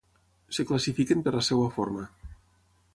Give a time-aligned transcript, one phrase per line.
[0.53, 2.11] Es classifiquen per la seva forma.